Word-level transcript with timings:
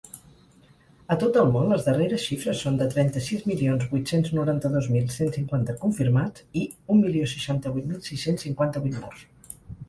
A 1.15 1.17
tot 1.23 1.35
el 1.41 1.49
món, 1.55 1.65
les 1.73 1.83
darreres 1.89 2.23
xifres 2.29 2.63
són 2.67 2.79
de 2.79 2.87
trenta-sis 2.93 3.43
milions 3.51 3.85
vuit-cents 3.91 4.31
noranta-dos 4.37 4.89
mil 4.95 5.05
cent 5.17 5.29
cinquanta 5.37 5.77
confirmats 5.85 6.49
i 6.63 6.65
un 6.95 7.05
milió 7.05 7.29
seixanta-vuit 7.35 7.87
mil 7.93 8.03
sis-cents 8.09 8.49
cinquanta-vuit 8.49 8.99
morts. 9.05 9.31